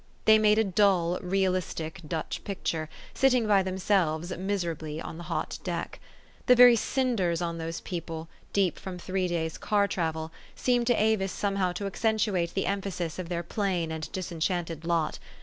They 0.25 0.39
made 0.39 0.57
a 0.57 0.63
dull, 0.63 1.19
realistic 1.21 2.01
Dutch 2.07 2.43
picture, 2.43 2.89
sitting 3.13 3.45
by 3.45 3.61
themselves, 3.61 4.35
miser 4.35 4.71
ably 4.71 4.99
on 4.99 5.17
the 5.19 5.25
hot 5.25 5.59
deck. 5.63 5.99
The 6.47 6.55
very 6.55 6.75
cinders 6.75 7.39
on 7.39 7.59
those 7.59 7.81
people, 7.81 8.27
deep 8.51 8.79
from 8.79 8.97
three 8.97 9.27
days' 9.27 9.59
car 9.59 9.87
travel, 9.87 10.31
seemed 10.55 10.87
to 10.87 10.99
Avis 10.99 11.31
somehow 11.31 11.71
to 11.73 11.85
accentuate 11.85 12.55
the 12.55 12.65
emphasis 12.65 13.19
of 13.19 13.29
their 13.29 13.43
plain 13.43 13.91
and 13.91 14.11
disenchanted 14.11 14.85
lot. 14.85 15.19